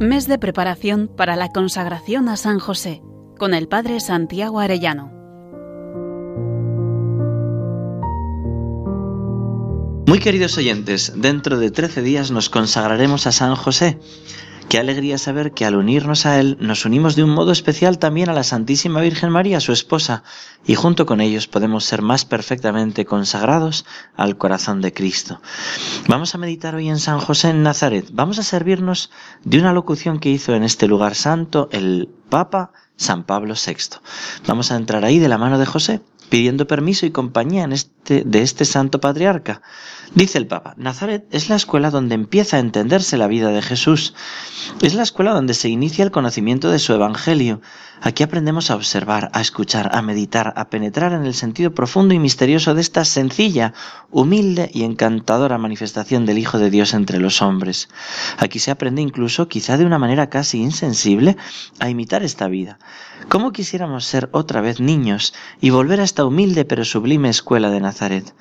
[0.00, 3.02] Mes de preparación para la consagración a San José
[3.38, 5.12] con el Padre Santiago Arellano.
[10.06, 13.98] Muy queridos oyentes, dentro de 13 días nos consagraremos a San José.
[14.70, 18.28] Qué alegría saber que al unirnos a Él nos unimos de un modo especial también
[18.28, 20.22] a la Santísima Virgen María, su esposa,
[20.64, 23.84] y junto con ellos podemos ser más perfectamente consagrados
[24.14, 25.40] al corazón de Cristo.
[26.06, 28.10] Vamos a meditar hoy en San José en Nazaret.
[28.12, 29.10] Vamos a servirnos
[29.42, 33.98] de una locución que hizo en este lugar santo el Papa San Pablo VI.
[34.46, 38.22] Vamos a entrar ahí de la mano de José, pidiendo permiso y compañía en este,
[38.24, 39.62] de este santo patriarca.
[40.14, 44.12] Dice el Papa, Nazaret es la escuela donde empieza a entenderse la vida de Jesús.
[44.82, 47.60] Es la escuela donde se inicia el conocimiento de su Evangelio.
[48.02, 52.18] Aquí aprendemos a observar, a escuchar, a meditar, a penetrar en el sentido profundo y
[52.18, 53.74] misterioso de esta sencilla,
[54.10, 57.88] humilde y encantadora manifestación del Hijo de Dios entre los hombres.
[58.38, 61.36] Aquí se aprende incluso, quizá de una manera casi insensible,
[61.78, 62.78] a imitar esta vida.
[63.28, 67.80] ¿Cómo quisiéramos ser otra vez niños y volver a esta humilde pero sublime escuela de
[67.80, 68.34] Nazaret?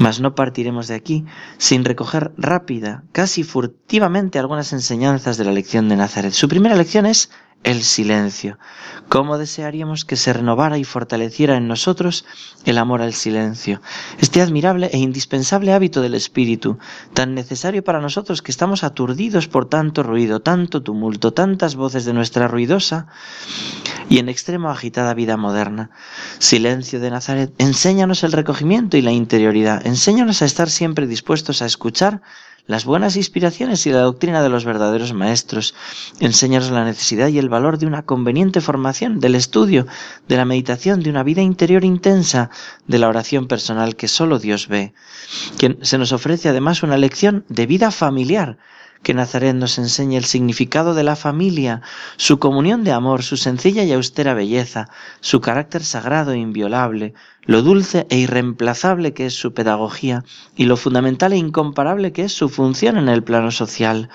[0.00, 1.24] Mas no partiremos de aquí
[1.56, 6.32] sin recoger rápida, casi furtivamente algunas enseñanzas de la lección de Nazaret.
[6.32, 7.30] Su primera lección es
[7.64, 8.58] el silencio.
[9.08, 12.24] ¿Cómo desearíamos que se renovara y fortaleciera en nosotros
[12.64, 13.80] el amor al silencio?
[14.18, 16.78] Este admirable e indispensable hábito del espíritu,
[17.14, 22.12] tan necesario para nosotros que estamos aturdidos por tanto ruido, tanto tumulto, tantas voces de
[22.12, 23.06] nuestra ruidosa
[24.08, 25.90] y en extremo agitada vida moderna.
[26.38, 31.66] Silencio de Nazaret, enséñanos el recogimiento y la interioridad, enséñanos a estar siempre dispuestos a
[31.66, 32.22] escuchar
[32.68, 35.74] las buenas inspiraciones y la doctrina de los verdaderos maestros.
[36.20, 39.86] Enséñanos la necesidad y el valor de una conveniente formación, del estudio,
[40.28, 42.50] de la meditación, de una vida interior intensa,
[42.86, 44.92] de la oración personal que solo Dios ve.
[45.56, 48.58] Que se nos ofrece además una lección de vida familiar,
[49.02, 51.82] que Nazaret nos enseñe el significado de la familia,
[52.16, 54.88] su comunión de amor, su sencilla y austera belleza,
[55.20, 60.24] su carácter sagrado e inviolable, lo dulce e irreemplazable que es su pedagogía
[60.56, 64.10] y lo fundamental e incomparable que es su función en el plano social.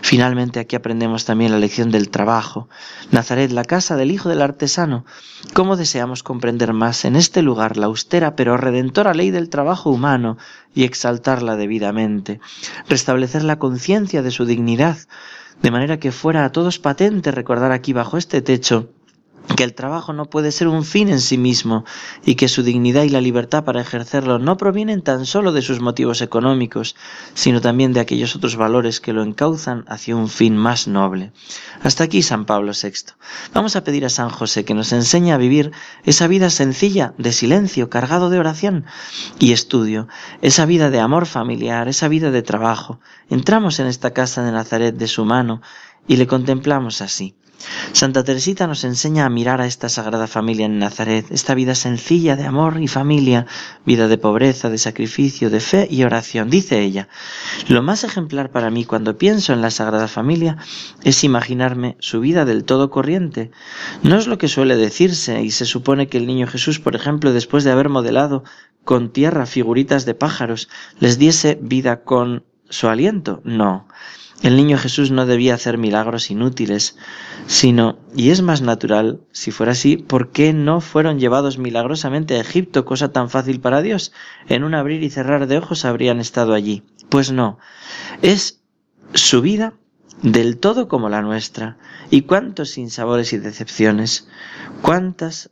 [0.00, 2.68] Finalmente aquí aprendemos también la lección del trabajo.
[3.10, 5.04] Nazaret, la casa del hijo del artesano.
[5.54, 10.38] ¿Cómo deseamos comprender más en este lugar la austera pero redentora ley del trabajo humano
[10.74, 12.40] y exaltarla debidamente?
[12.88, 14.98] Restablecer la conciencia de su dignidad,
[15.62, 18.90] de manera que fuera a todos patente recordar aquí bajo este techo
[19.56, 21.84] que el trabajo no puede ser un fin en sí mismo
[22.24, 25.80] y que su dignidad y la libertad para ejercerlo no provienen tan solo de sus
[25.80, 26.96] motivos económicos,
[27.34, 31.32] sino también de aquellos otros valores que lo encauzan hacia un fin más noble.
[31.82, 33.12] Hasta aquí San Pablo VI.
[33.54, 35.72] Vamos a pedir a San José que nos enseñe a vivir
[36.04, 38.84] esa vida sencilla, de silencio, cargado de oración
[39.38, 40.08] y estudio,
[40.42, 43.00] esa vida de amor familiar, esa vida de trabajo.
[43.30, 45.62] Entramos en esta casa de Nazaret de su mano
[46.06, 47.34] y le contemplamos así.
[47.92, 52.36] Santa Teresita nos enseña a mirar a esta sagrada familia en Nazaret, esta vida sencilla
[52.36, 53.46] de amor y familia,
[53.84, 56.50] vida de pobreza, de sacrificio, de fe y oración.
[56.50, 57.08] Dice ella,
[57.68, 60.56] lo más ejemplar para mí cuando pienso en la sagrada familia
[61.02, 63.50] es imaginarme su vida del todo corriente.
[64.02, 67.32] No es lo que suele decirse y se supone que el niño Jesús, por ejemplo,
[67.32, 68.44] después de haber modelado
[68.84, 70.68] con tierra figuritas de pájaros,
[71.00, 73.40] les diese vida con su aliento.
[73.44, 73.86] No.
[74.42, 76.96] El niño Jesús no debía hacer milagros inútiles,
[77.46, 82.40] sino, y es más natural, si fuera así, ¿por qué no fueron llevados milagrosamente a
[82.40, 84.12] Egipto, cosa tan fácil para Dios?
[84.48, 86.84] En un abrir y cerrar de ojos habrían estado allí.
[87.08, 87.58] Pues no,
[88.22, 88.60] es
[89.12, 89.74] su vida
[90.22, 91.76] del todo como la nuestra.
[92.10, 94.28] ¿Y cuántos sinsabores y decepciones?
[94.82, 95.50] ¿Cuántas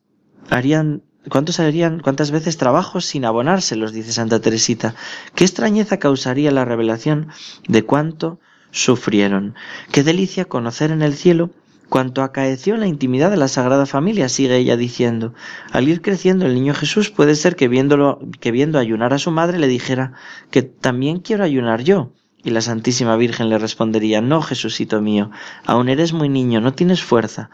[0.48, 3.92] harían ¿Cuántos harían, cuántas veces trabajos sin abonárselos?
[3.92, 4.94] dice Santa Teresita.
[5.34, 7.30] ¿Qué extrañeza causaría la revelación
[7.66, 8.38] de cuánto
[8.70, 9.54] sufrieron.
[9.92, 11.50] Qué delicia conocer en el cielo
[11.88, 15.34] cuanto acaeció en la intimidad de la Sagrada Familia, sigue ella diciendo.
[15.70, 19.30] Al ir creciendo el niño Jesús puede ser que viéndolo, que viendo ayunar a su
[19.30, 20.12] madre le dijera
[20.50, 22.12] que también quiero ayunar yo.
[22.42, 25.30] Y la Santísima Virgen le respondería, no, Jesucito mío,
[25.64, 27.50] aún eres muy niño, no tienes fuerza.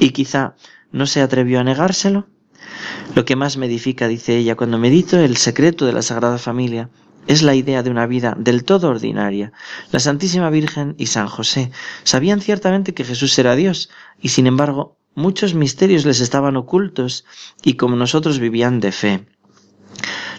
[0.00, 0.54] Y quizá
[0.90, 2.26] no se atrevió a negárselo.
[3.14, 6.90] Lo que más me edifica, dice ella, cuando medito el secreto de la Sagrada Familia,
[7.26, 9.52] es la idea de una vida del todo ordinaria.
[9.92, 11.70] La Santísima Virgen y San José
[12.02, 13.90] sabían ciertamente que Jesús era Dios,
[14.20, 17.24] y sin embargo muchos misterios les estaban ocultos,
[17.62, 19.26] y como nosotros vivían de fe.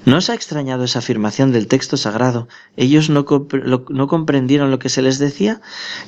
[0.06, 2.48] ¿No os ha extrañado esa afirmación del texto sagrado?
[2.78, 3.26] Ellos no,
[3.90, 5.62] no, comprendieron lo que se les decía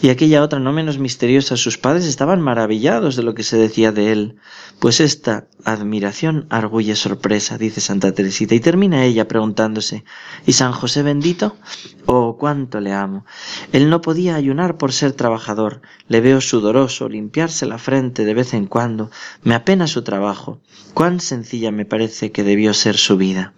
[0.03, 3.91] y aquella otra no menos misteriosa, sus padres estaban maravillados de lo que se decía
[3.91, 4.35] de él.
[4.77, 10.03] Pues esta admiración arguye sorpresa, dice Santa Teresita, y termina ella preguntándose,
[10.45, 11.57] ¿y San José bendito?
[12.05, 13.25] Oh, cuánto le amo.
[13.73, 18.53] Él no podía ayunar por ser trabajador, le veo sudoroso, limpiarse la frente de vez
[18.53, 19.09] en cuando,
[19.41, 20.61] me apena su trabajo.
[20.93, 23.53] Cuán sencilla me parece que debió ser su vida.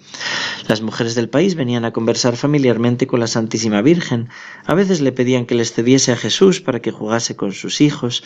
[0.67, 4.29] Las mujeres del país venían a conversar familiarmente con la Santísima Virgen.
[4.65, 8.23] A veces le pedían que les cediese a Jesús para que jugase con sus hijos,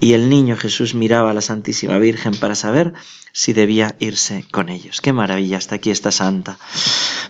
[0.00, 2.92] y el niño Jesús miraba a la Santísima Virgen para saber
[3.32, 5.00] si debía irse con ellos.
[5.00, 6.58] Qué maravilla, hasta aquí esta santa.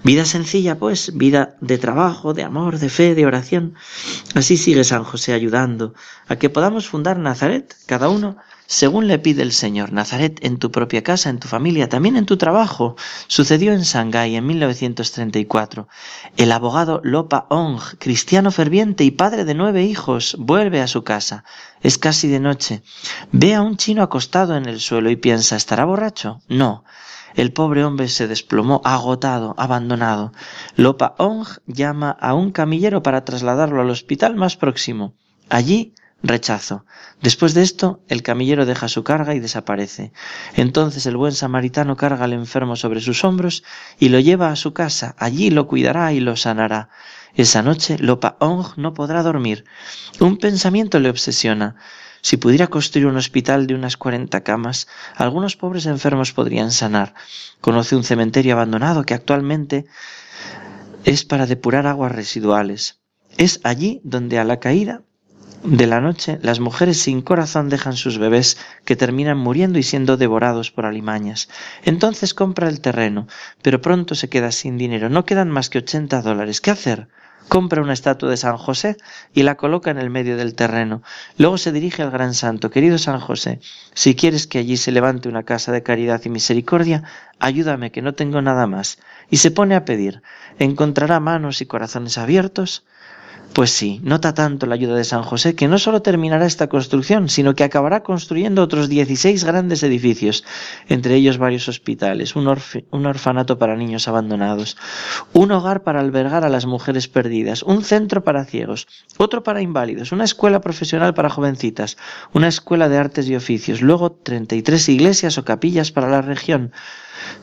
[0.03, 3.75] Vida sencilla, pues, vida de trabajo, de amor, de fe, de oración.
[4.35, 5.95] Así sigue San José ayudando
[6.29, 9.93] a que podamos fundar Nazaret, cada uno según le pide el Señor.
[9.93, 12.97] Nazaret en tu propia casa, en tu familia, también en tu trabajo.
[13.29, 15.89] Sucedió en Shanghái en 1934.
[16.37, 21.45] El abogado Lopa Ong, cristiano ferviente y padre de nueve hijos, vuelve a su casa.
[21.81, 22.83] Es casi de noche.
[23.33, 26.41] Ve a un chino acostado en el suelo y piensa, ¿estará borracho?
[26.49, 26.85] No.
[27.37, 30.33] El pobre hombre se desplomó, agotado, abandonado.
[30.75, 35.15] Lopa Ong llama a un camillero para trasladarlo al hospital más próximo.
[35.49, 36.87] Allí Rechazo.
[37.21, 40.13] Después de esto, el camillero deja su carga y desaparece.
[40.55, 43.63] Entonces el buen samaritano carga al enfermo sobre sus hombros
[43.99, 45.15] y lo lleva a su casa.
[45.19, 46.89] Allí lo cuidará y lo sanará.
[47.35, 49.67] Esa noche Lopa Ong no podrá dormir.
[50.19, 51.77] Un pensamiento le obsesiona.
[52.27, 57.15] Si pudiera construir un hospital de unas cuarenta camas, algunos pobres enfermos podrían sanar.
[57.61, 59.87] Conoce un cementerio abandonado que actualmente
[61.05, 62.99] es para depurar aguas residuales.
[63.39, 65.03] Es allí donde a la caída
[65.63, 70.17] de la noche, las mujeres sin corazón dejan sus bebés que terminan muriendo y siendo
[70.17, 71.49] devorados por alimañas.
[71.85, 73.29] Entonces compra el terreno,
[73.63, 75.09] pero pronto se queda sin dinero.
[75.11, 76.61] No quedan más que ochenta dólares.
[76.61, 77.07] ¿Qué hacer?
[77.49, 78.97] Compra una estatua de San José
[79.33, 81.03] y la coloca en el medio del terreno.
[81.39, 82.71] Luego se dirige al gran santo.
[82.71, 83.61] Querido San José,
[83.95, 87.05] si quieres que allí se levante una casa de caridad y misericordia,
[87.39, 88.99] ayúdame que no tengo nada más.
[89.31, 90.23] Y se pone a pedir.
[90.59, 92.85] ¿Encontrará manos y corazones abiertos?
[93.57, 97.31] Pues sí, nota tanto la ayuda de San José que no solo terminará esta construcción,
[97.31, 100.45] sino que acabará construyendo otros 16 grandes edificios,
[100.91, 102.55] entre ellos varios hospitales, un,
[102.91, 104.77] un, orfanato para niños abandonados,
[105.33, 110.13] un hogar para albergar a las mujeres perdidas, un centro para ciegos, otro para inválidos,
[110.13, 111.97] una escuela profesional para jovencitas,
[112.35, 116.73] una escuela de artes y oficios, luego 33 iglesias o capillas para la región.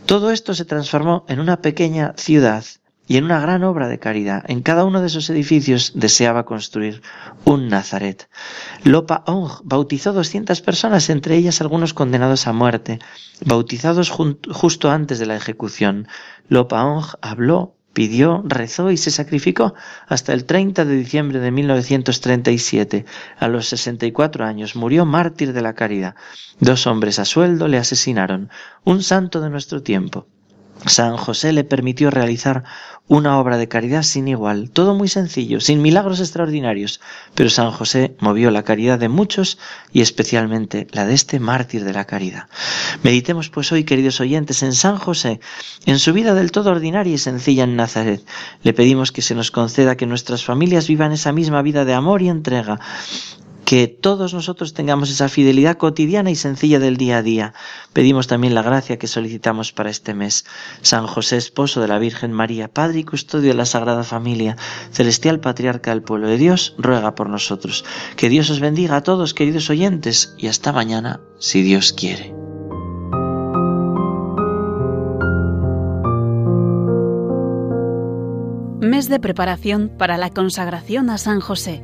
[0.06, 2.63] Todo esto se transformó en una pequeña ciudad
[3.07, 4.44] y en una gran obra de caridad.
[4.47, 7.01] En cada uno de esos edificios deseaba construir
[7.44, 8.29] un Nazaret.
[8.83, 13.00] Lopa Ong bautizó 200 personas, entre ellas algunos condenados a muerte,
[13.45, 16.07] bautizados justo antes de la ejecución.
[16.47, 19.73] Lopa Ong habló, pidió, rezó y se sacrificó
[20.07, 23.06] hasta el 30 de diciembre de 1937.
[23.38, 26.15] A los 64 años murió mártir de la caridad.
[26.59, 28.49] Dos hombres a sueldo le asesinaron,
[28.83, 30.27] un santo de nuestro tiempo.
[30.85, 32.63] San José le permitió realizar
[33.07, 37.01] una obra de caridad sin igual, todo muy sencillo, sin milagros extraordinarios,
[37.35, 39.57] pero San José movió la caridad de muchos
[39.91, 42.47] y especialmente la de este mártir de la caridad.
[43.03, 45.41] Meditemos pues hoy, queridos oyentes, en San José,
[45.85, 48.21] en su vida del todo ordinaria y sencilla en Nazaret.
[48.63, 52.21] Le pedimos que se nos conceda que nuestras familias vivan esa misma vida de amor
[52.21, 52.80] y entrega,
[53.65, 57.54] que todos nosotros tengamos esa fidelidad cotidiana y sencilla del día a día.
[57.94, 60.45] Pedimos también la gracia que solicitamos para este mes.
[60.81, 64.57] San José, esposo de la Virgen María, Padre y custodio de la Sagrada Familia,
[64.92, 67.85] celestial patriarca del pueblo de Dios, ruega por nosotros.
[68.18, 72.33] Que Dios os bendiga a todos, queridos oyentes, y hasta mañana, si Dios quiere.
[78.81, 81.83] Mes de preparación para la consagración a San José